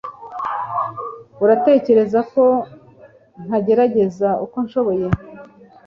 [1.43, 2.43] Uratekereza ko
[3.45, 5.07] ntagerageza uko nshoboye?